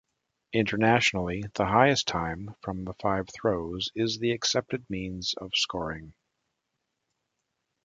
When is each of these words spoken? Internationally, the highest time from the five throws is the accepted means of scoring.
Internationally, 0.51 1.43
the 1.53 1.63
highest 1.67 2.07
time 2.07 2.55
from 2.61 2.85
the 2.85 2.93
five 2.95 3.29
throws 3.29 3.91
is 3.93 4.17
the 4.17 4.31
accepted 4.31 4.83
means 4.89 5.35
of 5.37 5.51
scoring. 5.53 6.15